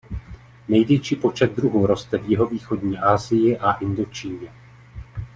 Největší 0.67 1.15
počet 1.15 1.55
druhů 1.55 1.85
roste 1.87 2.17
v 2.17 2.29
jihovýchodní 2.29 2.97
Asii 2.97 3.57
a 3.57 3.71
Indočíně. 3.71 4.51